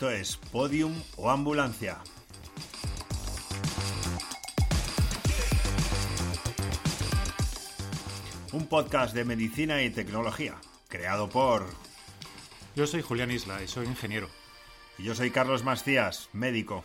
[0.00, 1.98] Esto es Podium o Ambulancia.
[8.52, 10.54] Un podcast de medicina y tecnología,
[10.88, 11.66] creado por...
[12.74, 14.30] Yo soy Julián Isla y soy ingeniero.
[14.96, 16.82] Y yo soy Carlos Macías, médico.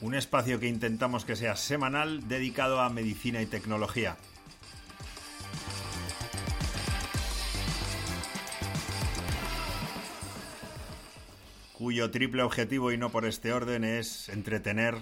[0.00, 4.16] Un espacio que intentamos que sea semanal dedicado a medicina y tecnología.
[11.78, 14.96] Cuyo triple objetivo y no por este orden es entretener,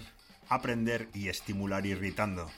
[0.51, 2.51] aprender y estimular irritando.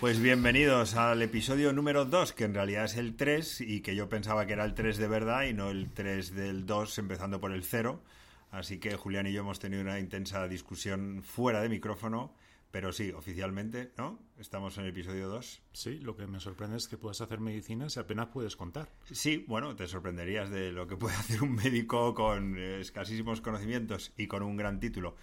[0.00, 4.08] Pues bienvenidos al episodio número 2, que en realidad es el 3 y que yo
[4.08, 7.52] pensaba que era el 3 de verdad y no el 3 del 2 empezando por
[7.52, 8.02] el 0.
[8.50, 12.34] Así que Julián y yo hemos tenido una intensa discusión fuera de micrófono,
[12.70, 14.18] pero sí, oficialmente, ¿no?
[14.38, 15.62] Estamos en el episodio 2.
[15.72, 18.90] Sí, lo que me sorprende es que puedas hacer medicina si apenas puedes contar.
[19.10, 24.26] Sí, bueno, te sorprenderías de lo que puede hacer un médico con escasísimos conocimientos y
[24.26, 25.16] con un gran título.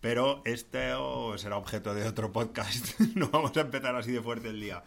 [0.00, 0.92] Pero este
[1.36, 3.00] será objeto de otro podcast.
[3.14, 4.84] no vamos a empezar así de fuerte el día.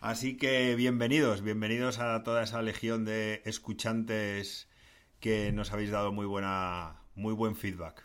[0.00, 4.68] Así que bienvenidos, bienvenidos a toda esa legión de escuchantes
[5.18, 8.04] que nos habéis dado muy buena, muy buen feedback.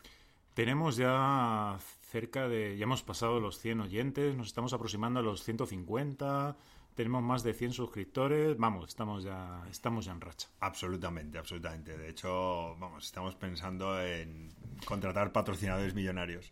[0.60, 5.42] Tenemos ya cerca de, ya hemos pasado los 100 oyentes, nos estamos aproximando a los
[5.46, 6.58] 150,
[6.96, 10.50] tenemos más de 100 suscriptores, vamos, estamos ya, estamos ya en racha.
[10.60, 11.98] Absolutamente, absolutamente.
[11.98, 14.50] De hecho, vamos, estamos pensando en
[14.84, 16.52] contratar patrocinadores millonarios.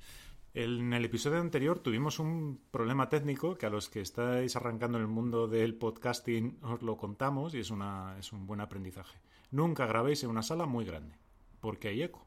[0.54, 5.02] En el episodio anterior tuvimos un problema técnico que a los que estáis arrancando en
[5.02, 9.20] el mundo del podcasting os lo contamos y es, una, es un buen aprendizaje.
[9.52, 11.17] Nunca grabéis en una sala muy grande,
[11.60, 12.26] porque hay eco.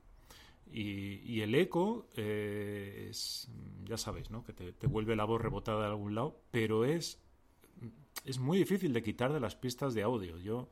[0.72, 3.48] Y, el eco eh, es,
[3.84, 4.44] ya sabéis, ¿no?
[4.44, 7.18] Que te, vuelve la voz rebotada de algún lado, pero es,
[8.24, 10.38] es muy difícil de quitar de las pistas de audio.
[10.38, 10.68] Yo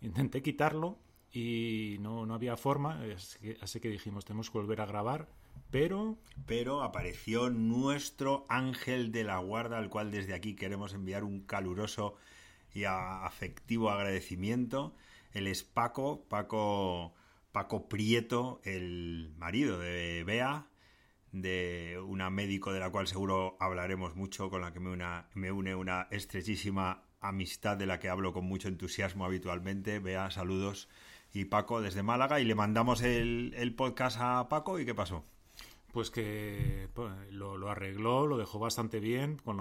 [0.00, 0.98] intenté quitarlo
[1.32, 5.28] y no, no había forma, así que, así que dijimos, tenemos que volver a grabar,
[5.70, 6.16] pero...
[6.46, 12.16] Pero apareció nuestro ángel de la guarda, al cual desde aquí queremos enviar un caluroso
[12.72, 14.94] y afectivo agradecimiento.
[15.32, 17.14] Él es Paco, Paco
[17.56, 20.66] Paco Prieto, el marido de Bea,
[21.32, 24.94] de una médico de la cual seguro hablaremos mucho, con la que me,
[25.32, 30.00] me une una estrechísima amistad de la que hablo con mucho entusiasmo habitualmente.
[30.00, 30.90] Bea, saludos.
[31.32, 35.24] Y Paco desde Málaga, y le mandamos el, el podcast a Paco, ¿y qué pasó?
[35.96, 39.56] Pues que pues, lo, arregló, lo dejó bastante bien con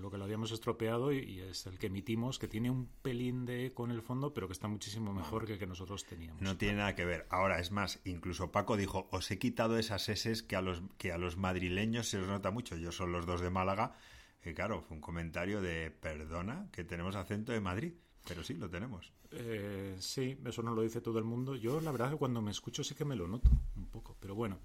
[0.00, 3.66] lo, que lo habíamos estropeado y, es el que emitimos, que tiene un pelín de
[3.66, 6.40] eco en el fondo, pero que está muchísimo mejor que el que nosotros teníamos.
[6.40, 7.26] No tiene nada que ver.
[7.28, 11.12] Ahora, es más, incluso Paco dijo, os he quitado esas S que a los, que
[11.12, 12.74] a los madrileños se os nota mucho.
[12.78, 13.92] Yo son los dos de Málaga.
[14.40, 17.92] Que claro, fue un comentario de, perdona, que tenemos acento de Madrid.
[18.26, 19.12] Pero sí, lo tenemos.
[19.32, 21.56] Eh, sí, eso no lo dice todo el mundo.
[21.56, 24.34] Yo la verdad que cuando me escucho sí que me lo noto un poco, pero
[24.34, 24.58] bueno.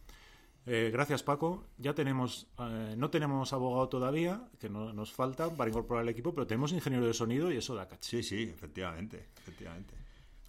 [0.66, 1.66] Eh, gracias, Paco.
[1.78, 6.34] Ya tenemos, eh, no tenemos abogado todavía, que no, nos falta para incorporar al equipo,
[6.34, 8.22] pero tenemos ingeniero de sonido y eso da caché.
[8.22, 9.94] Sí, sí, efectivamente, efectivamente.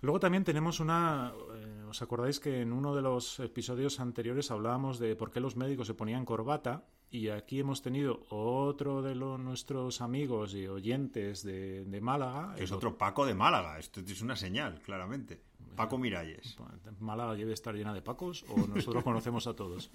[0.05, 1.33] Luego también tenemos una.
[1.55, 5.57] Eh, ¿Os acordáis que en uno de los episodios anteriores hablábamos de por qué los
[5.57, 6.85] médicos se ponían corbata?
[7.11, 12.55] Y aquí hemos tenido otro de los, nuestros amigos y oyentes de, Málaga.
[12.59, 13.79] es otro Paco de Málaga.
[13.79, 15.41] Esto es una señal, claramente.
[15.75, 16.57] Paco Miralles.
[17.01, 19.91] Málaga debe estar llena de Pacos o nosotros conocemos a todos.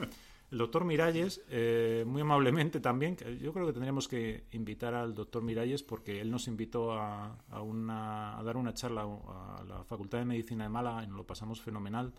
[0.52, 5.44] El doctor Miralles, eh, muy amablemente también, yo creo que tendríamos que invitar al doctor
[5.44, 10.64] Miralles porque él nos invitó a, a, dar una charla a la Facultad de Medicina
[10.64, 12.14] de Málaga y nos lo pasamos fenomenal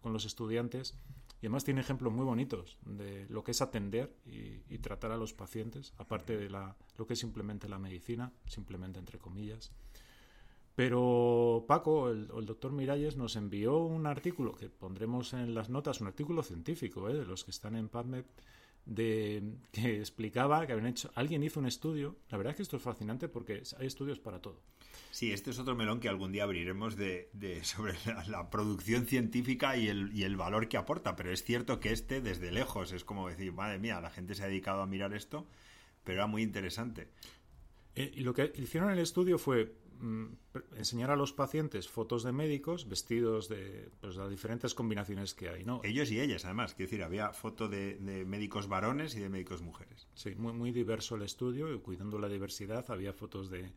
[0.00, 0.94] con los estudiantes.
[1.42, 5.32] Y además tiene ejemplos muy bonitos de lo que es atender y, tratar a los
[5.32, 9.72] pacientes, aparte de la, lo que es simplemente la medicina, simplemente entre comillas.
[10.74, 16.00] Pero Paco, el, el, doctor Miralles, nos envió un artículo que pondremos en las notas,
[16.00, 17.14] un artículo científico, ¿eh?
[17.14, 18.24] de los que están en PubMed,
[18.84, 22.16] de, que explicaba que habían hecho, alguien hizo un estudio.
[22.30, 24.62] La verdad es que esto es fascinante porque hay estudios para todo.
[25.10, 27.28] Sí, este es otro melón que algún día abriremos de,
[27.62, 27.94] sobre
[28.28, 31.16] la, producción científica y el, y el valor que aporta.
[31.16, 34.42] Pero es cierto que este, desde lejos, es como decir, madre mía, la gente se
[34.42, 35.46] ha dedicado a mirar esto,
[36.04, 37.08] pero era muy interesante.
[37.94, 39.74] Eh, y lo que hicieron en el estudio fue
[40.76, 45.64] enseñar a los pacientes fotos de médicos vestidos de pues, las diferentes combinaciones que hay,
[45.64, 45.80] ¿no?
[45.84, 46.74] Ellos y ellas, además.
[46.74, 50.08] Quiero decir, había foto de, de, médicos varones y de médicos mujeres.
[50.14, 53.72] Sí, muy, muy diverso el estudio, y cuidando la diversidad, había fotos de,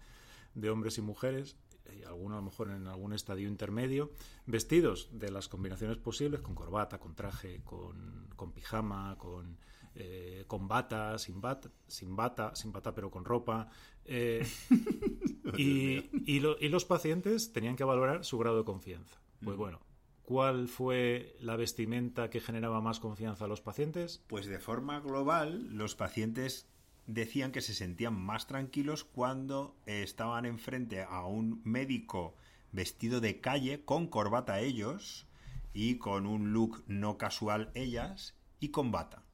[0.55, 1.55] de hombres y mujeres.
[1.95, 4.11] y algunos a lo mejor en algún estadio intermedio,
[4.47, 9.57] vestidos de las combinaciones posibles, con corbata, con traje, con, con pijama, con,
[9.95, 13.69] eh, con bata, sin bata, sin bata, sin bata pero con ropa.
[14.05, 14.45] eh,
[15.57, 19.19] y, y lo- y los pacientes tenían que valorar su grado de confianza.
[19.43, 19.79] Pues bueno,
[20.23, 24.23] ¿cuál fue la vestimenta que generaba más confianza a los pacientes?
[24.27, 26.67] Pues de forma global, los pacientes
[27.07, 32.35] decían que se sentían más tranquilos cuando estaban enfrente a un médico
[32.71, 35.27] vestido de calle, con corbata ellos,
[35.73, 39.24] y con un look no casual ellas, y con bata.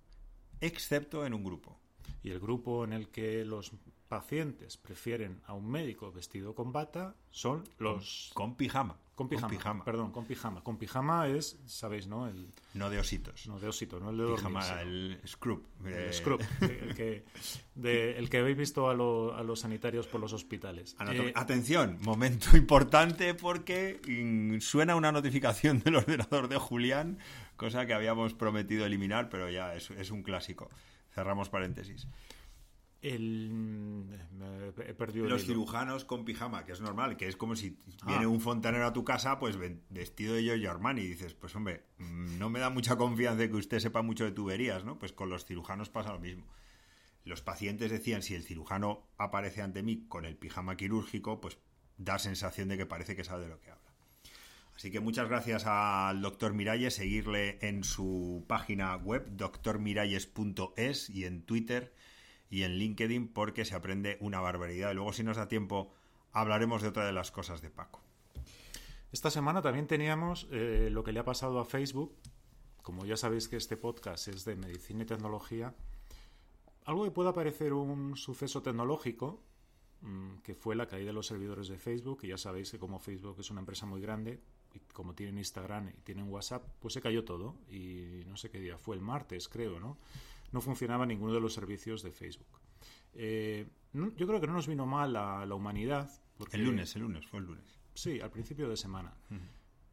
[0.62, 1.80] Excepto en un grupo.
[2.24, 3.72] Y el grupo en el que los
[4.08, 8.32] pacientes prefieren a un médico vestido con bata son los...
[8.34, 9.00] Con pijama.
[9.28, 10.64] Con pijama, perdón, con pijama.
[10.64, 12.28] Con pijama es, sabéis, ¿no?
[12.28, 13.48] El, No de ositos.
[13.48, 15.68] no de osito, no el de dormir, pijama, sino el scrub.
[15.86, 17.26] el eh, scrub, el que,
[17.76, 20.96] de- el que habéis visto a, lo- a los sanitarios por los hospitales.
[21.12, 27.18] Eh, Atención, momento importante porque mm, suena una notificación del ordenador de Julián,
[27.58, 30.70] cosa que habíamos prometido eliminar, pero ya es, es un clásico.
[31.14, 32.08] Cerramos paréntesis.
[33.02, 34.06] El,
[34.88, 38.08] he perdido el Los cirujanos con pijama, que es normal, que es como si Ah.
[38.08, 39.58] viene un fontanero a tu casa, pues
[39.90, 43.50] vestido de Giorgio Armani, y dices, pues hombre, mm, no me da mucha confianza de
[43.50, 45.00] que usted sepa mucho de tuberías, ¿no?
[45.00, 46.46] Pues con los cirujanos pasa lo mismo.
[47.24, 51.58] Los pacientes decían, si el cirujano aparece ante mí con el pijama quirúrgico, pues
[51.98, 53.82] da sensación de que parece que sabe de lo que habla.
[54.76, 61.44] Así que muchas gracias al doctor Miralles, seguirle en su página web, doctormiralles.es y en
[61.44, 61.94] Twitter
[62.52, 64.94] y en LinkedIn porque se aprende una barbaridad.
[64.94, 65.92] Luego si nos da tiempo
[66.34, 68.02] hablaremos de otra de las cosas de Paco.
[69.12, 72.16] Esta semana también teníamos eh, lo que le ha pasado a Facebook.
[72.84, 75.74] Como ya sabéis que este podcast es de medicina y tecnología,
[76.86, 79.44] algo que pueda parecer un suceso tecnológico,
[80.02, 83.00] mm, que fue la caída de los servidores de Facebook, y ya sabéis que como
[83.00, 84.42] Facebook es una empresa muy grande,
[84.74, 87.56] y como tienen Instagram y tienen WhatsApp, pues se cayó todo.
[87.70, 89.98] Y no sé qué día, fue el martes, creo, ¿no?
[90.52, 92.60] No funcionaba ninguno de los servicios de Facebook.
[93.14, 96.10] Eh, no- yo creo que no nos vino mal a la humanidad.
[96.38, 97.80] Porque, El lunes, el lunes, fue el lunes.
[97.94, 99.14] Sí, al principio de semana.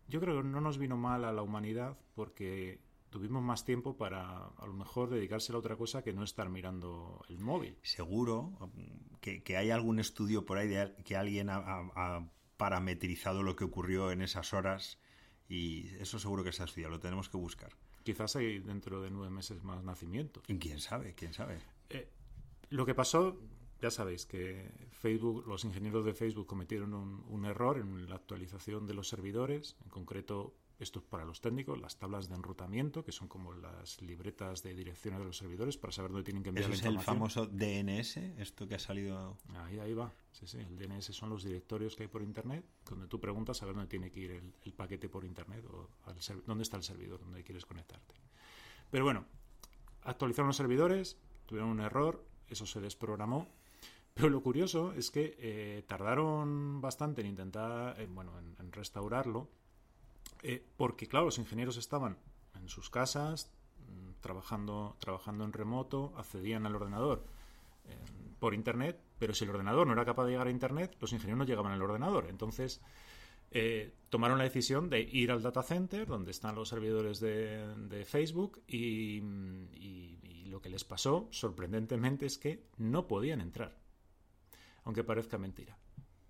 [0.09, 4.47] Yo creo que no nos vino mal a la humanidad porque tuvimos más tiempo para
[4.47, 7.77] a lo mejor dedicarse a otra cosa que no estar mirando el móvil.
[7.83, 8.53] Seguro
[9.21, 13.57] que, que hay algún estudio por ahí de que alguien ha, ha- ha parametrizado lo
[13.57, 14.99] que ocurrió en esas horas
[15.49, 17.73] y eso seguro que se ha estudiado, lo tenemos que buscar.
[18.09, 20.43] Quizás hay dentro de nueve meses más nacimientos.
[20.49, 21.59] Y quién sabe, quién sabe.
[21.91, 22.09] Eh,
[22.71, 23.39] lo que pasó,
[23.83, 28.87] ya sabéis que Facebook, los ingenieros de Facebook cometieron un, un error en la actualización
[28.87, 33.11] de los servidores, en concreto esto es para los técnicos, las tablas de enrutamiento, que
[33.13, 36.65] son como las libretas de direcciones de los servidores para saber dónde tienen que enviar
[36.65, 37.17] Eso la es el información.
[37.17, 40.13] famoso DNS, esto que ha salido Ahí, ahí va.
[40.33, 40.59] Sí, sí.
[40.59, 43.89] El DNS son los directorios que hay por Internet, donde tú preguntas a ver dónde
[43.89, 46.17] tiene que ir el, el paquete por Internet o al
[46.47, 48.15] dónde está el servidor donde quieres conectarte.
[48.91, 49.25] Pero bueno,
[50.03, 53.49] actualizaron los servidores, tuvieron un error, eso se desprogramó.
[54.15, 59.49] Pero lo curioso es que eh, tardaron bastante en intentar, eh, bueno, en, en restaurarlo,
[60.43, 62.19] eh, porque claro, los ingenieros estaban
[62.55, 63.51] en sus casas,
[63.89, 67.25] mm, trabajando, trabajando en remoto, accedían al ordenador
[67.87, 67.97] eh,
[68.39, 71.39] por internet, pero si el ordenador no era capaz de llegar a internet, los ingenieros
[71.39, 72.27] no llegaban al ordenador.
[72.29, 72.81] Entonces
[73.51, 78.61] eh, tomaron la decisión de ir al data center, donde están los servidores de, Facebook,
[78.67, 79.23] y-
[79.73, 83.77] y lo que les pasó, sorprendentemente, es que no podían entrar,
[84.85, 85.77] aunque parezca mentira.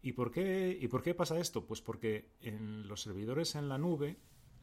[0.00, 1.66] ¿Y por qué, ¿Y por qué pasa esto?
[1.66, 4.16] Pues porque en los servidores en la nube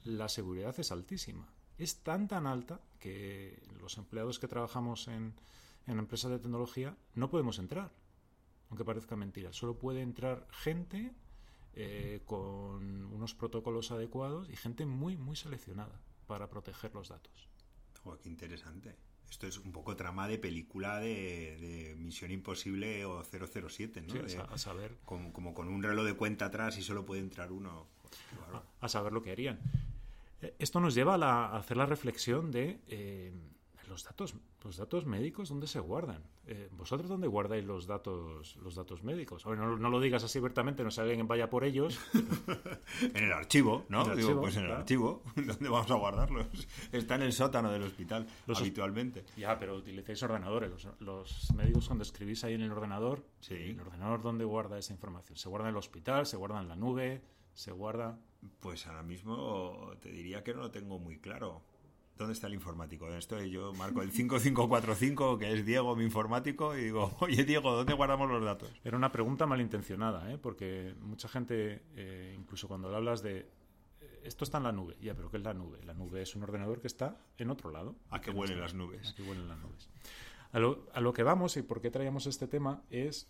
[0.04, 1.54] la seguridad es altísima.
[1.78, 5.34] Es tan tan alta que los empleados que trabajamos en,
[5.88, 7.92] en empresas de tecnología no podemos entrar,
[8.70, 9.52] aunque parezca mentira.
[9.52, 11.14] Solo puede entrar gente
[11.74, 17.50] eh, con unos protocolos adecuados y gente muy, muy seleccionada para proteger los datos.
[18.02, 18.96] Joder, qué interesante.
[19.30, 24.14] Esto es un poco trama de película de, de Misión Imposible o 007, ¿no?
[24.14, 27.22] Sí, De- a, saber, como, como con un reloj de cuenta atrás y solo puede
[27.22, 27.88] entrar uno.
[28.48, 29.60] Joder, a saber lo que harían.
[30.42, 33.34] Eh, Esto nos lleva a, la- a hacer la reflexión de eh,
[33.88, 36.24] los datos, los datos médicos, ¿dónde se guardan?
[36.48, 39.46] Eh, ¿Vosotros dónde guardáis los datos, los datos médicos?
[39.46, 42.00] Ver, no, no lo digas así abiertamente, no sé alguien vaya por ellos.
[43.14, 44.04] En el archivo, ¿no?
[44.06, 44.82] En el Digo, archivo, pues en el claro.
[44.82, 45.24] archivo.
[45.36, 46.48] ¿Dónde vamos a guardarlos?
[46.92, 49.26] Está en el sótano del hospital, Los- habitualmente.
[49.38, 50.70] Ya, pero utilicéis ordenadores.
[50.72, 53.56] Los, los médicos cuando escribís ahí en el ordenador, Sí.
[53.56, 55.38] ¿el ordenador dónde guarda esa información?
[55.38, 56.26] ¿Se guarda en el hospital?
[56.26, 57.22] ¿Se guarda en la nube?
[57.54, 58.18] ¿Se guarda...?
[58.60, 61.64] Pues ahora mismo te diría que no lo tengo muy claro.
[62.18, 63.08] ¿Dónde está el informático?
[63.10, 67.94] Estoy yo, marco el 5545, que es Diego, mi informático, y digo, oye Diego, ¿dónde
[67.94, 68.72] guardamos los datos?
[68.84, 70.38] Era una pregunta malintencionada, ¿eh?
[70.38, 73.50] porque mucha gente, eh, incluso cuando le hablas de
[74.02, 75.84] eh, esto está en la nube, ya, pero ¿qué es la nube?
[75.84, 77.96] La nube es un ordenador que está en otro lado.
[78.10, 79.12] ¿A qué huelen las nubes?
[79.12, 79.90] A qué huelen las nubes.
[80.52, 83.28] A lo, a lo que vamos y por qué traíamos este tema es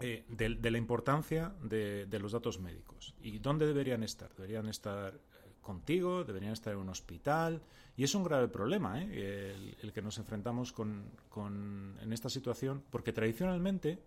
[0.00, 3.14] eh, de, de, la importancia de, de, los datos médicos.
[3.20, 4.34] ¿Y dónde deberían estar?
[4.34, 5.20] Deberían estar
[5.60, 7.62] contigo, deberían estar en un hospital.
[7.96, 9.52] Y es un grave problema ¿eh?
[9.54, 14.02] el, el, que nos enfrentamos con, con, en esta situación, porque tradicionalmente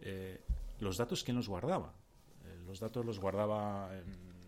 [0.00, 0.40] eh,
[0.80, 1.94] los datos, ¿quién los guardaba?
[2.44, 4.38] Eh, los datos los guardaba en,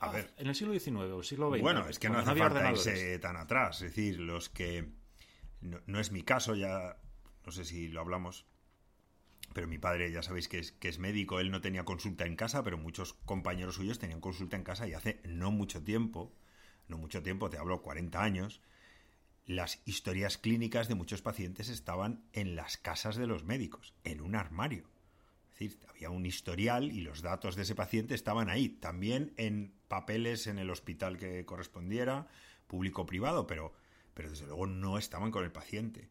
[0.00, 0.34] a ver.
[0.36, 1.62] en el siglo XIX o el siglo XX.
[1.62, 3.82] Bueno, es que no hace no falta irse tan atrás.
[3.82, 4.86] Es decir, los que...
[5.62, 6.96] No, no es mi caso, ya
[7.44, 8.44] no sé si lo hablamos,
[9.56, 12.36] pero mi padre ya sabéis que es, que es, médico, él no tenía consulta en
[12.36, 16.30] casa, pero muchos compañeros suyos tenían consulta en casa y hace no mucho tiempo,
[16.88, 18.60] no mucho tiempo, te hablo 40 años,
[19.46, 24.34] las historias clínicas de muchos pacientes estaban en las casas de los médicos, en un
[24.34, 24.90] armario.
[25.54, 29.72] Es decir, había un historial y los datos de ese paciente estaban ahí, también en
[29.88, 32.28] papeles en el hospital que correspondiera,
[32.66, 33.72] público o privado, pero,
[34.12, 36.10] pero desde luego no estaban con el paciente.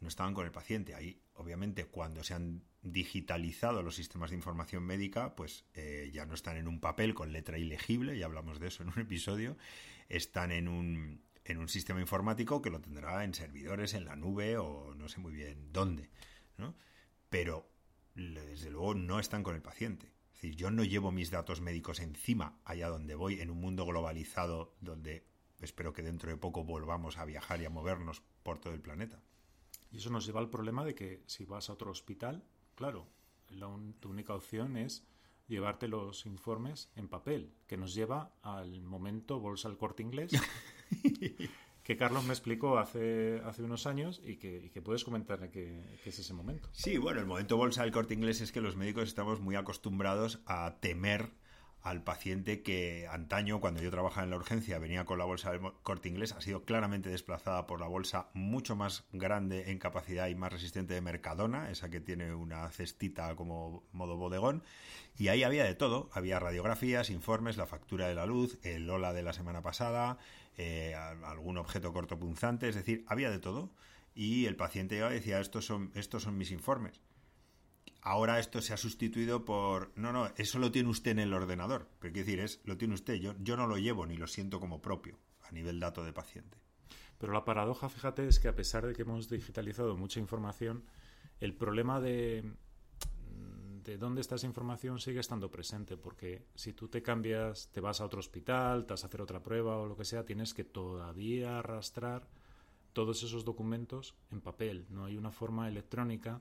[0.00, 0.94] No estaban con el paciente.
[0.94, 6.34] Ahí, obviamente, cuando se han digitalizado los sistemas de información médica, pues eh, ya no
[6.34, 9.56] están en un papel con letra ilegible, ya hablamos de eso en un episodio,
[10.08, 14.58] están en un, en un sistema informático que lo tendrá en servidores, en la nube
[14.58, 16.10] o no sé muy bien dónde,
[16.56, 16.74] ¿no?
[17.30, 17.70] Pero
[18.14, 20.12] desde luego no están con el paciente.
[20.34, 23.86] Es decir, yo no llevo mis datos médicos encima allá donde voy, en un mundo
[23.86, 25.24] globalizado donde
[25.60, 29.22] espero que dentro de poco volvamos a viajar y a movernos por todo el planeta.
[29.92, 32.42] Y eso nos lleva al problema de que si vas a otro hospital,
[32.74, 33.06] claro,
[33.50, 35.06] la un, tu única opción es
[35.48, 40.32] llevarte los informes en papel, que nos lleva al momento bolsa al corte inglés,
[41.82, 46.00] que Carlos me explicó hace, hace unos años y que, y que puedes comentarle qué
[46.04, 46.70] es ese momento.
[46.72, 50.40] Sí, bueno, el momento bolsa del corte inglés es que los médicos estamos muy acostumbrados
[50.46, 51.32] a temer
[51.82, 55.60] al paciente que antaño, cuando yo trabajaba en la urgencia, venía con la bolsa del
[55.82, 60.34] corte inglés, ha sido claramente desplazada por la bolsa mucho más grande en capacidad y
[60.34, 64.62] más resistente de Mercadona, esa que tiene una cestita como modo bodegón,
[65.18, 69.12] y ahí había de todo, había radiografías, informes, la factura de la luz, el Lola
[69.12, 70.18] de la semana pasada,
[70.56, 73.70] eh, algún objeto cortopunzante, es decir, había de todo,
[74.14, 77.00] y el paciente iba y decía, estos son, estos son mis informes
[78.02, 81.88] ahora esto se ha sustituido por no, no, eso lo tiene usted en el ordenador.
[81.98, 84.60] Pero quiero decir, es lo tiene usted, yo, yo no lo llevo ni lo siento
[84.60, 86.58] como propio a nivel dato de paciente.
[87.18, 90.84] Pero la paradoja, fíjate, es que a pesar de que hemos digitalizado mucha información,
[91.38, 92.42] el problema de,
[93.84, 98.00] de dónde está esa información sigue estando presente, porque si tú te cambias, te vas
[98.00, 100.64] a otro hospital, te vas a hacer otra prueba o lo que sea, tienes que
[100.64, 102.28] todavía arrastrar
[102.92, 104.86] todos esos documentos en papel.
[104.90, 106.40] No hay una forma electrónica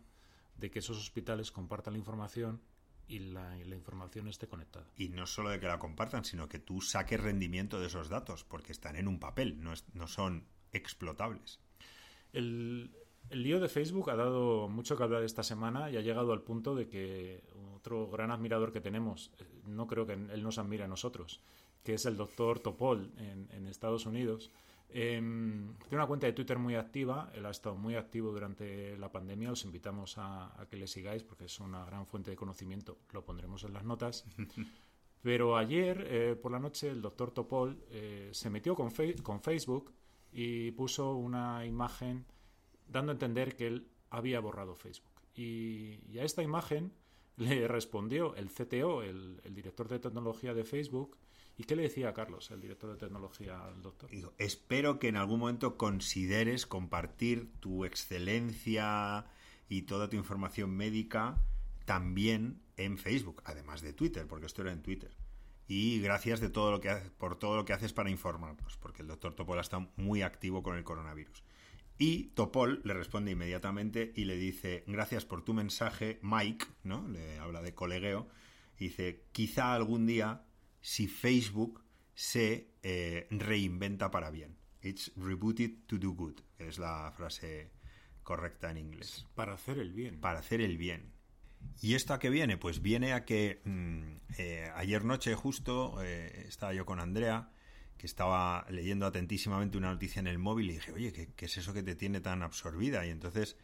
[0.58, 2.62] de que esos hospitales compartan la información
[3.08, 4.86] y la, y la, información esté conectada.
[4.96, 8.44] Y no solo de que la compartan, sino que tú saques rendimiento de esos datos,
[8.46, 11.60] porque están en un papel, no, es, no son explotables.
[12.32, 12.92] El,
[13.30, 16.42] el, lío de Facebook ha dado mucho que hablar esta semana y ha llegado al
[16.42, 17.44] punto de que
[17.76, 19.32] otro gran admirador que tenemos,
[19.66, 21.42] no creo que él nos admire a nosotros,
[21.84, 24.52] que es el doctor Topol en, en Estados Unidos,
[24.94, 29.12] eh, tiene una cuenta de Twitter muy activa, él ha estado muy activo durante la
[29.12, 33.00] pandemia, os invitamos a, a, que le sigáis porque es una gran fuente de conocimiento,
[33.12, 34.26] lo pondremos en las notas.
[35.22, 39.94] Pero ayer eh, por la noche el doctor Topol eh, se metió con, con, Facebook
[40.32, 42.26] y puso una imagen
[42.88, 45.22] dando a entender que él había borrado Facebook.
[45.36, 46.92] Y, y a esta imagen
[47.38, 51.18] le respondió el CTO, el, el director de tecnología de Facebook,
[51.62, 54.10] ¿Y qué le decía a Carlos, el director de tecnología, al doctor?
[54.10, 59.28] Digo, espero que en algún momento consideres compartir tu excelencia
[59.70, 61.40] y toda tu información médica
[61.86, 65.16] también en Facebook, además de Twitter, porque esto era en Twitter.
[65.68, 66.90] Y gracias de todo lo que
[67.20, 70.78] por todo lo que haces para informarnos, porque el doctor Topol está muy activo con
[70.78, 71.44] el coronavirus.
[72.00, 77.08] Y Topol le responde inmediatamente y le dice, gracias por tu mensaje, Mike, ¿no?
[77.08, 78.30] Le habla de colegueo,
[78.80, 80.42] dice, quizá algún día
[80.82, 81.84] si Facebook
[82.14, 84.58] se eh, reinventa para bien.
[84.82, 87.72] It's rebooted to do good, que es la frase
[88.24, 89.26] correcta en inglés.
[89.36, 90.20] Para hacer el bien.
[90.20, 91.14] Para hacer el bien.
[91.82, 92.58] ¿Y esto a qué viene?
[92.58, 97.52] Pues viene a que mmm, eh, ayer noche justo eh, estaba yo con Andrea,
[97.98, 101.58] que estaba leyendo atentísimamente una noticia en el móvil y dije, oye, ¿qué, ¿qué, es
[101.58, 103.06] eso que te tiene tan absorbida?
[103.06, 103.58] Y entonces,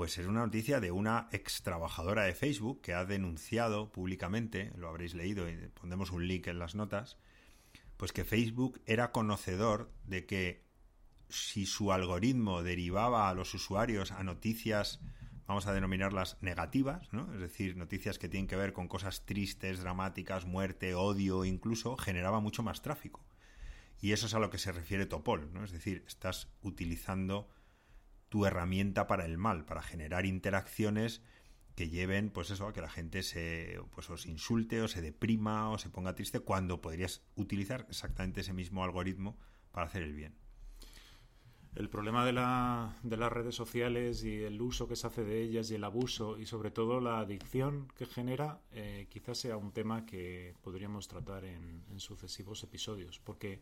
[0.00, 4.88] pues es una noticia de una ex trabajadora de Facebook que ha denunciado públicamente, lo
[4.88, 7.18] habréis leído y pondremos un link en las notas,
[7.98, 10.64] pues que Facebook era conocedor de que
[11.28, 15.00] si su algoritmo derivaba a los usuarios a noticias,
[15.46, 17.30] vamos a denominarlas negativas, ¿no?
[17.34, 22.40] es decir, noticias que tienen que ver con cosas tristes, dramáticas, muerte, odio, incluso, generaba
[22.40, 23.22] mucho más tráfico.
[24.00, 25.62] Y eso es a lo que se refiere Topol, ¿no?
[25.62, 27.50] es decir, estás utilizando
[28.30, 31.20] tu herramienta para el mal, para generar interacciones
[31.74, 35.02] que lleven, pues eso, a que la gente se, pues, o se insulte, o se
[35.02, 39.36] deprima, o se ponga triste, cuando podrías utilizar exactamente ese mismo algoritmo
[39.72, 40.34] para hacer el bien.
[41.74, 45.40] El problema de, la, de las redes sociales y el uso que se hace de
[45.40, 49.72] ellas y el abuso y sobre todo la adicción que genera eh, quizás sea un
[49.72, 53.60] tema que podríamos tratar en, sucesivos episodios porque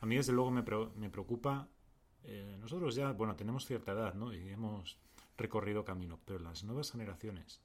[0.00, 1.68] a mí desde luego me preocupa
[2.24, 4.32] eh, nosotros ya bueno tenemos cierta edad ¿no?
[4.32, 4.98] y hemos
[5.36, 7.60] recorrido camino pero las nuevas generaciones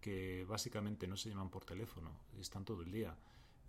[0.00, 3.16] que básicamente no se llaman por teléfono están todo el día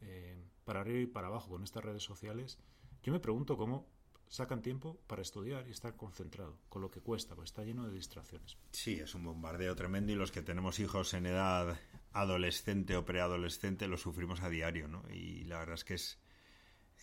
[0.02, 2.58] eh, para arriba y para abajo con estas redes sociales
[3.04, 3.88] yo me pregunto cómo
[4.32, 7.94] sacan tiempo para estudiar y estar concentrado, con lo que cuesta, pues está lleno de
[7.94, 8.58] distracciones.
[8.72, 11.78] Sí, es un bombardeo tremendo y los que tenemos hijos en edad
[12.14, 15.04] adolescente o preadolescente lo sufrimos a diario, ¿no?
[15.10, 16.18] Y la verdad es que es,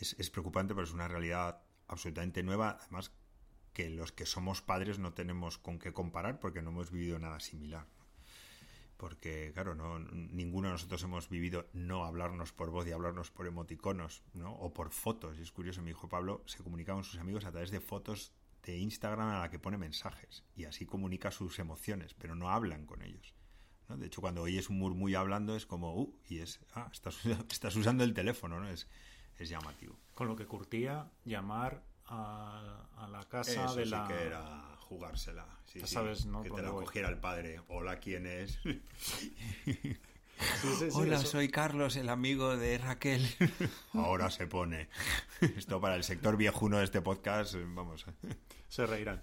[0.00, 3.12] es, preocupante, pero es una realidad absolutamente nueva, además
[3.72, 7.40] que los que somos padres no tenemos con qué comparar porque no hemos vivido nada
[7.40, 7.86] similar
[8.98, 13.46] porque claro, no, ninguno de nosotros hemos vivido no hablarnos por voz y hablarnos por
[13.46, 14.52] emoticonos, ¿no?
[14.54, 15.38] O por fotos.
[15.38, 18.32] Y es curioso, mi hijo Pablo se comunica con sus amigos a través de fotos
[18.64, 22.86] de Instagram a la que pone mensajes y así comunica sus emociones, pero no hablan
[22.86, 23.34] con ellos.
[23.88, 27.76] De hecho, cuando oyes un murmullo hablando es como, uh, y es, ah, estás, estás
[27.76, 28.68] usando el teléfono, ¿no?
[28.68, 28.88] Es,
[29.38, 29.96] es llamativo.
[30.14, 34.06] Con lo que curtía llamar a, la casa de la...
[34.08, 35.46] que era jugársela.
[35.66, 36.42] Sí, sabes, ¿no?
[36.42, 37.60] Que te la cogiera el padre.
[37.68, 38.58] Hola, ¿quién es?
[40.94, 43.28] Hola, soy Carlos, el amigo de Raquel.
[43.92, 44.88] Ahora se pone.
[45.40, 48.06] Esto para el sector viejuno de este podcast, vamos.
[48.68, 49.20] Se reirán.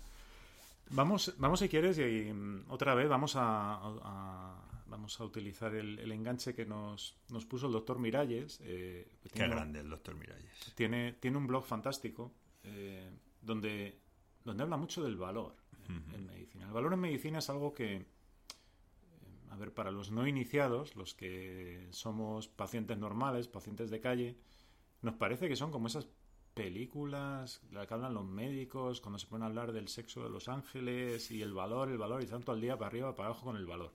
[0.89, 4.44] Vamos, vamos si quieres, y mm, otra vez vamos a,
[4.95, 8.60] vamos a utilizar el, enganche que nos, nos, puso el doctor Miralles.
[8.63, 10.73] Eh, Qué grande el doctor Miralles.
[10.73, 13.99] Tiene, tiene un blog fantástico eh, donde
[14.45, 15.55] donde habla mucho del valor
[16.13, 16.67] en medicina.
[16.67, 18.05] El valor en medicina es algo que, eh,
[19.49, 24.38] a ver, para los no iniciados, los que somos pacientes normales, pacientes de calle,
[25.01, 26.08] nos parece que son como esas
[26.53, 30.29] películas de las que hablan los médicos cuando se ponen a hablar del sexo de
[30.29, 33.45] los ángeles y el valor, el valor, y tanto al día para arriba, para abajo
[33.45, 33.93] con el valor.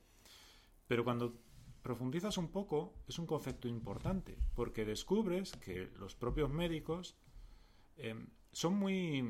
[0.91, 1.39] Pero cuando
[1.83, 7.15] profundizas un poco, es un concepto importante, porque descubres que los propios médicos
[7.97, 8.17] eh,
[8.51, 9.25] son muy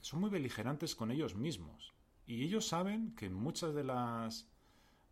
[0.00, 1.92] son muy beligerantes con ellos mismos.
[2.26, 4.48] Y ellos saben que muchas de las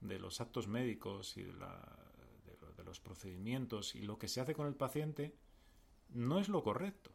[0.00, 1.52] de los actos médicos y de,
[2.82, 5.36] los procedimientos y lo que se hace con el paciente
[6.08, 7.10] no es lo correcto.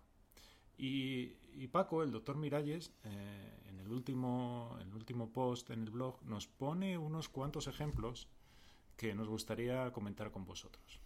[0.78, 6.48] Y, Paco, el doctor Miralles, eh, el último, el último post en el blog, nos
[6.48, 8.28] pone unos cuantos ejemplos
[8.98, 11.00] que nos gustaría comentar con vosotros.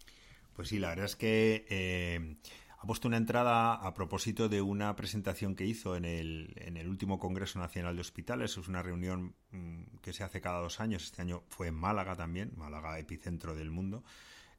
[0.53, 2.37] Pues sí, la verdad es que eh,
[2.79, 6.89] ha puesto una entrada a propósito de una presentación que hizo en el, en el
[6.89, 8.57] último Congreso Nacional de Hospitales.
[8.57, 11.03] Es una reunión mm, que se hace cada dos años.
[11.03, 14.03] Este año fue en Málaga también, Málaga epicentro del mundo.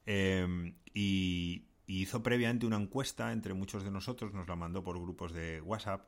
[0.05, 5.33] Eh, y, hizo previamente una encuesta entre muchos de nosotros, nos la mandó por grupos
[5.33, 6.07] de WhatsApp,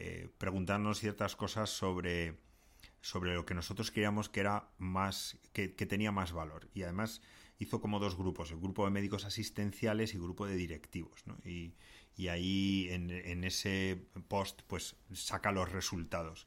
[0.00, 2.38] eh, preguntándonos ciertas cosas sobre,
[3.00, 6.68] sobre lo que nosotros creíamos que era más, que, que tenía más valor.
[6.74, 7.20] Y además
[7.60, 11.22] hizo como dos grupos, el grupo de médicos asistenciales y grupo de directivos.
[11.44, 11.74] Y,
[12.28, 16.46] ahí en, ese post pues saca los resultados.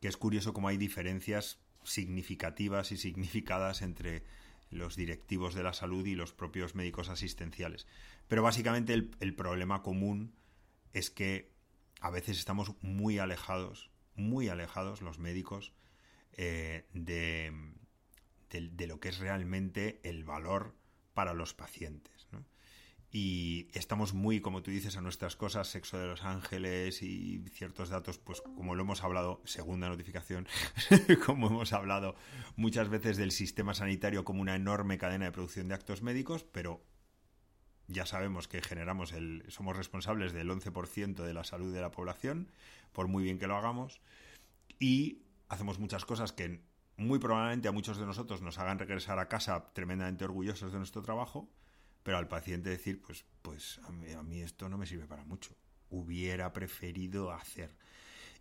[0.00, 4.22] Que es curioso cómo hay diferencias significativas y significadas entre
[4.70, 7.86] los directivos de la salud y los propios médicos asistenciales.
[8.28, 10.32] Pero básicamente el, problema común
[10.92, 11.52] es que
[12.00, 15.72] a veces estamos muy alejados, muy alejados los médicos
[16.32, 17.52] eh, de,
[18.50, 20.74] de, lo que es realmente el valor
[21.14, 22.20] para los pacientes.
[23.12, 27.88] Y estamos muy, como tú dices, a nuestras cosas, sexo de los ángeles y ciertos
[27.88, 30.46] datos, pues como lo hemos hablado, segunda notificación,
[31.26, 32.14] como hemos hablado
[32.54, 36.84] muchas veces del sistema sanitario como una enorme cadena de producción de actos médicos, pero
[37.90, 42.50] ya sabemos que generamos el, somos responsables del 11% de la salud de la población,
[42.92, 44.00] por muy bien que lo hagamos,
[44.78, 46.62] y hacemos muchas cosas que
[46.96, 51.02] muy probablemente a muchos de nosotros nos hagan regresar a casa tremendamente orgullosos de nuestro
[51.02, 51.50] trabajo,
[52.02, 55.54] pero al paciente decir, pues, pues a mí, esto no me sirve para mucho.
[55.90, 57.74] Hubiera preferido hacer.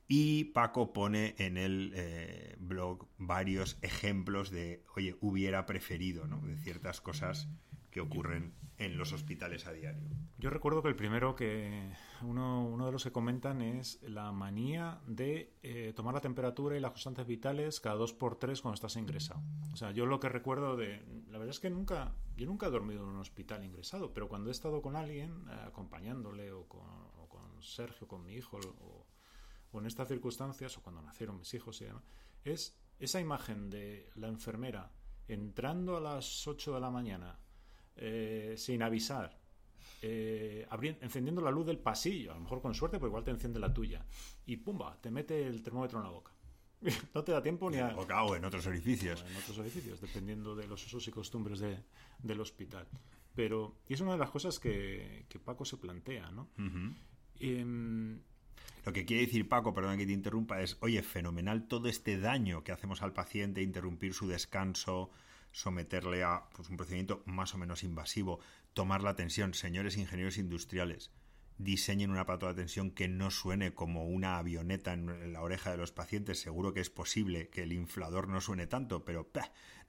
[0.08, 6.40] Y Paco pone en el eh, blog varios ejemplos de, oye, hubiera preferido, ¿no?
[6.42, 7.48] De ciertas cosas
[7.92, 10.10] que ocurren en los hospitales a diario.
[10.38, 15.02] Yo recuerdo que el primero que uno, uno de los que comentan es la manía
[15.06, 18.96] de eh, tomar la temperatura y las constantes vitales cada dos por tres cuando estás
[18.96, 19.42] ingresado.
[19.74, 21.04] O sea, yo lo que recuerdo de...
[21.28, 22.16] La verdad es que nunca...
[22.38, 25.56] Yo nunca he dormido en un hospital ingresado, pero cuando he estado con alguien, eh,
[25.68, 26.88] acompañándole o con,
[27.18, 29.08] o con Sergio, con mi hijo, o,
[29.74, 32.04] o en estas circunstancias, o cuando nacieron mis hijos y demás,
[32.46, 34.94] es esa imagen de la enfermera
[35.28, 37.40] entrando a las 8 de la mañana
[38.02, 39.38] eh, sin avisar,
[40.02, 40.66] eh,
[41.02, 43.74] encendiendo la luz del pasillo, a lo mejor con suerte, pero igual te enciende la
[43.74, 44.06] tuya,
[44.46, 46.32] y pumba, te mete el termómetro en la boca.
[47.14, 47.90] no te da tiempo ni a...
[47.90, 49.26] O en otros orificios.
[49.30, 51.78] en otros orificios, dependiendo de los usos y costumbres de,
[52.24, 52.88] del hospital.
[53.36, 56.48] Pero, y es una de las cosas que, que Paco se plantea, ¿no?
[57.40, 58.20] Em,
[58.86, 62.64] lo que quiere decir Paco, perdón que te interrumpa, es, oye, fenomenal todo este daño
[62.64, 65.12] que hacemos al paciente, interrumpir su descanso,
[65.52, 68.40] someterle a pues, un procedimiento más o menos invasivo,
[68.74, 69.54] tomar la tensión.
[69.54, 71.12] Señores ingenieros industriales,
[71.58, 75.78] diseñen un aparato de tensión que no suene como una avioneta en la oreja de
[75.78, 76.40] los pacientes.
[76.40, 79.30] Seguro que es posible que el inflador no suene tanto, pero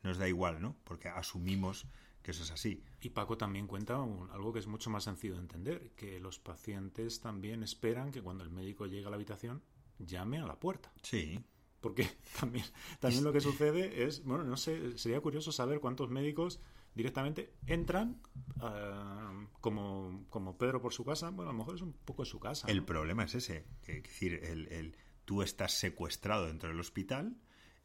[0.02, 0.76] nos da igual, ¿no?
[0.84, 1.86] Porque asumimos
[2.22, 2.82] que eso es así.
[3.00, 7.20] Y Paco también cuenta algo que es mucho más sencillo de entender, que los pacientes
[7.20, 9.62] también esperan que cuando el médico llegue a la habitación
[9.98, 10.92] llame a la puerta.
[11.02, 11.42] Sí.
[11.80, 12.08] Porque
[12.40, 12.64] también,
[12.98, 16.60] también lo que sucede es, bueno, no sé, sería curioso saber cuántos médicos
[16.94, 18.20] directamente entran
[18.56, 21.30] uh, como, como Pedro por su casa.
[21.30, 22.68] Bueno, a lo mejor es un poco su casa.
[22.68, 27.36] El problema es ese, es decir, el, el, tú estás secuestrado dentro del hospital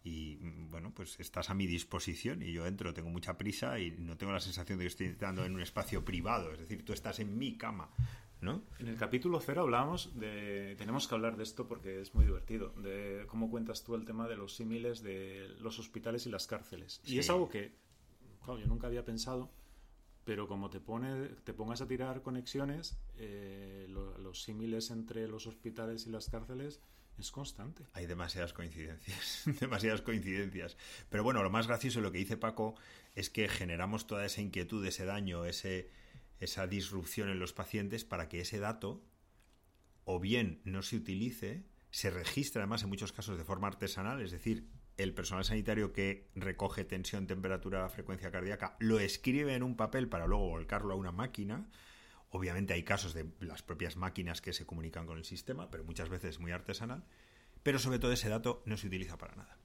[0.06, 0.38] y
[0.70, 4.34] bueno, pues estás a mi disposición y yo entro, tengo mucha prisa y no tengo
[4.34, 7.40] la sensación de que estoy entrando en un espacio privado, es decir, tú estás en
[7.40, 7.90] mi cama,
[8.42, 8.64] ¿no?
[8.80, 12.70] En el capítulo cero hablábamos de, tenemos que hablar de esto porque es muy divertido,
[12.78, 17.02] de cómo cuentas tú el tema de los símiles de los hospitales y las cárceles.
[17.06, 17.74] Y es algo que,
[18.44, 19.50] claro, yo nunca había pensado,
[20.24, 26.08] pero como te, pone, te pongas a tirar conexiones, eh, los símiles entre los hospitales
[26.08, 26.82] y las cárceles
[27.18, 27.84] es constante.
[27.94, 30.78] Hay demasiadas coincidencias, demasiadas coincidencias.
[31.10, 32.76] Pero bueno, lo más gracioso lo que dice Paco
[33.16, 35.90] es que generamos toda esa inquietud, ese daño, ese,
[36.40, 39.04] esa disrupción en los pacientes para que ese dato
[40.04, 44.32] o bien no se utilice, se registra además en muchos casos de forma artesanal, es
[44.32, 44.68] decir,
[44.98, 50.28] el personal sanitario que recoge tensión, temperatura, frecuencia cardíaca, lo escribe en un papel para
[50.28, 51.68] luego volcarlo a una máquina
[52.36, 56.10] Obviamente hay casos de las propias máquinas que se comunican con el sistema, pero muchas
[56.10, 57.06] veces muy artesanal.
[57.64, 59.58] Pero sobre todo ese dato no se utiliza para nada.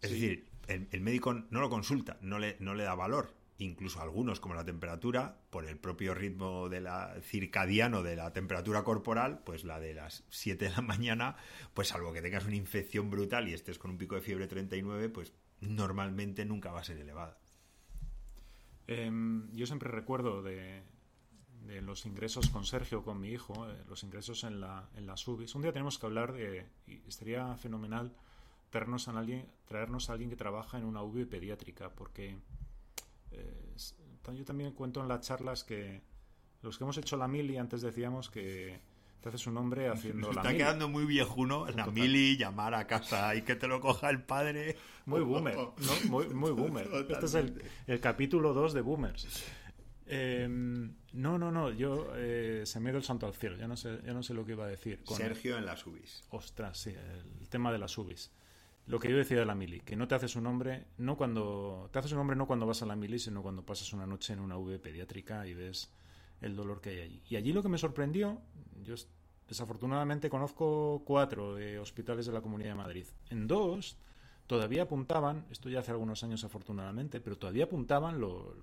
[0.00, 3.34] Es decir, el, médico no lo consulta, no le, no le da valor.
[3.60, 8.84] Incluso algunos, como la temperatura, por el propio ritmo de la, circadiano de la temperatura
[8.84, 11.36] corporal, pues la de las 7 de la mañana,
[11.74, 15.10] pues salvo que tengas una infección brutal y estés con un pico de fiebre 39,
[15.10, 17.36] pues normalmente nunca va a ser elevada.
[18.86, 20.82] Em, yo siempre recuerdo de,
[21.82, 25.54] los ingresos con Sergio, con mi hijo, eh, los ingresos en la, en la SUBIS.
[25.54, 28.16] Un día tenemos que hablar de, y estaría fenomenal
[28.70, 32.38] traernos a alguien, traernos a alguien que trabaja en una UBI pediátrica, porque
[34.32, 36.02] yo también cuento en las charlas que
[36.62, 38.80] los que hemos hecho la mili, antes decíamos que
[39.20, 42.86] te haces un hombre haciendo Se la está quedando muy viejuno la mili, llamar a
[42.86, 44.76] casa y que te lo coja el padre.
[45.06, 45.74] Muy boomer, ¿no?
[46.08, 46.88] Muy, muy boomer.
[47.08, 49.44] Este es el, el capítulo 2 de boomers.
[50.12, 53.68] Em, no, no, no, yo eh, se me ha ido el santo al cielo, ya
[53.68, 55.00] no sé, ya no sé lo que iba a decir.
[55.06, 56.24] Sergio en las UBIs.
[56.30, 56.90] Ostras, sí,
[57.40, 58.32] el tema de las UBIs.
[58.90, 61.88] Lo que yo decía de la mili, que no te haces un hombre, no cuando
[61.92, 64.32] te haces un hombre no cuando vas a la mili, sino cuando pasas una noche
[64.32, 65.92] en una UV pediátrica y ves
[66.40, 67.22] el dolor que hay allí.
[67.28, 68.40] Y allí lo que me sorprendió,
[68.82, 68.96] yo
[69.46, 73.06] desafortunadamente conozco cuatro de hospitales de la Comunidad de Madrid.
[73.30, 73.96] En dos
[74.48, 78.56] todavía apuntaban, esto ya hace algunos años afortunadamente, pero todavía apuntaban los,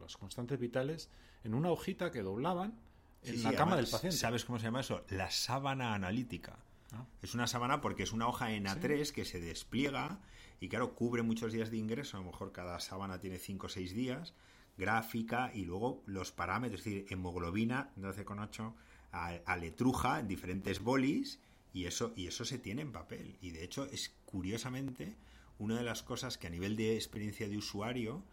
[0.00, 1.10] las constantes vitales
[1.44, 2.78] en una hojita que doblaban
[3.22, 4.16] en la cama del paciente.
[4.16, 5.04] ¿Sabes cómo se llama eso?
[5.10, 6.58] La sábana analítica.
[6.92, 7.06] Ah.
[7.22, 10.20] Es una sábana porque es una hoja en A3 que se despliega
[10.60, 13.68] y claro, cubre muchos días de ingreso, a lo mejor cada sábana tiene 5 o
[13.68, 14.34] 6 días,
[14.76, 18.74] gráfica y luego los parámetros, es decir, hemoglobina 12,8
[19.12, 21.40] a, a letruja en diferentes bolis
[21.72, 23.36] y eso, y eso se tiene en papel.
[23.40, 25.16] Y de hecho es curiosamente
[25.58, 28.24] una de las cosas que a nivel de experiencia de usuario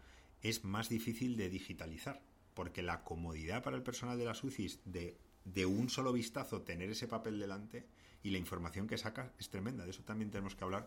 [0.42, 2.22] es más difícil de digitalizar,
[2.54, 6.90] porque la comodidad para el personal de las UCIs de, de un solo vistazo tener
[6.90, 7.86] ese papel delante
[8.22, 9.84] y la información que saca es tremenda.
[9.84, 10.86] De eso también tenemos que hablar,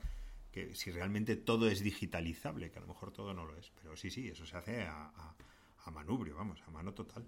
[0.52, 3.96] que si realmente todo es digitalizable, que a lo mejor todo no lo es, pero
[3.96, 5.36] sí, sí, eso se hace a,
[5.91, 7.26] manubrio, vamos, a mano total.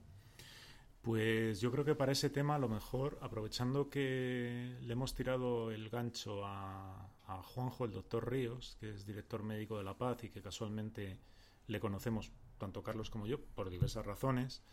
[1.02, 5.72] Pues yo creo que para ese tema, a lo mejor, aprovechando que le hemos tirado
[5.72, 7.10] el gancho a
[7.44, 11.20] Juanjo, el doctor Ríos, que es director médico de La Paz y que casualmente
[11.68, 14.64] le conocemos tanto Carlos como yo, por diversas razones.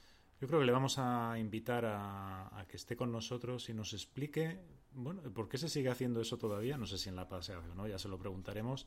[0.40, 4.60] Yo creo que le vamos a invitar a, que esté con nosotros y nos explique,
[4.94, 6.76] bueno, por qué se sigue haciendo eso todavía.
[6.76, 8.86] No sé si en la paz se hace o no, ya se lo preguntaremos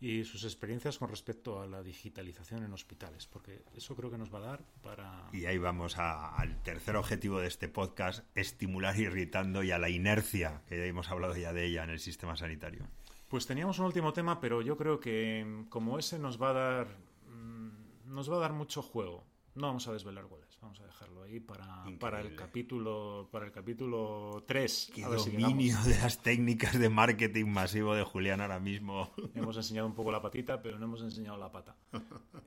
[0.00, 4.32] y sus experiencias con respecto a la digitalización en hospitales, porque eso creo que nos
[4.32, 5.28] va a dar para...
[5.32, 10.62] Y ahí vamos al tercer objetivo de este podcast, estimular irritando y a la inercia,
[10.68, 12.86] que hemos hablado ya de ella en el sistema sanitario.
[13.28, 16.52] Pues teníamos un último tema, pero yo creo que mm, como ese nos va a
[16.52, 19.24] dar, mm, nos va a dar mucho juego.
[19.54, 23.52] No vamos a desvelar goles, vamos a dejarlo ahí para, para el capítulo para el
[23.52, 24.92] capítulo 3.
[24.94, 29.10] Qué dominio de las técnicas de marketing masivo de Julián ahora mismo.
[29.34, 31.76] Hemos enseñado un poco la patita, pero no hemos enseñado la pata.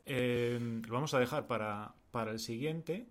[0.06, 3.08] Eh, lo vamos a dejar para, para el siguiente.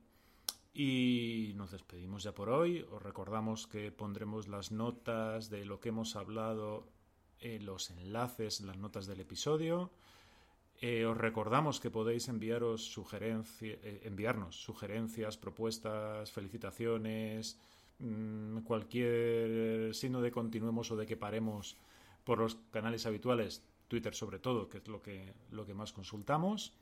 [0.74, 2.84] Y nos despedimos ya por hoy.
[2.90, 6.88] Os recordamos que pondremos las notas de lo que hemos hablado,
[7.38, 9.92] eh, los enlaces, las notas del episodio.
[10.80, 17.58] Eh, os recordamos que podéis enviaros eh, enviarnos sugerencias, propuestas, felicitaciones,
[17.98, 21.76] mm, cualquier signo de continuemos o de que paremos
[22.24, 26.74] por los canales habituales, Twitter sobre todo, que es lo que, lo que más consultamos.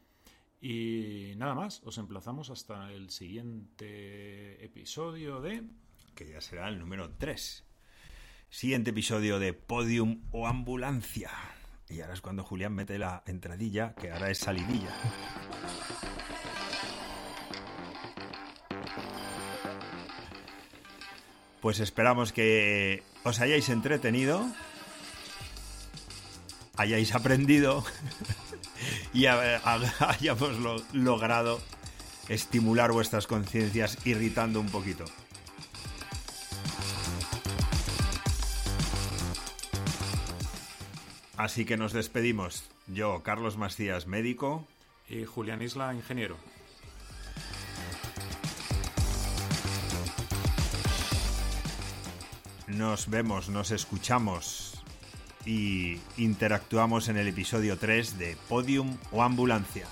[0.60, 5.62] Y nada más, os emplazamos hasta el siguiente episodio de...
[6.14, 7.64] Que ya será el número 3.
[8.48, 11.30] Siguiente episodio de Podium o Ambulancia.
[11.88, 14.90] Y ahora es cuando Julián mete la entradilla, que ahora es salidilla.
[21.60, 24.46] Pues esperamos que os hayáis entretenido,
[26.76, 27.84] hayáis aprendido
[29.14, 31.60] y hayamos logrado
[32.28, 35.04] estimular vuestras conciencias irritando un poquito.
[41.44, 42.64] Así que nos despedimos.
[42.86, 44.66] Yo, Carlos Macías, médico.
[45.10, 46.38] Y Julián Isla, ingeniero.
[52.66, 54.82] Nos vemos, nos escuchamos
[55.44, 59.86] y interactuamos en el episodio 3 de Podium o Ambulancia.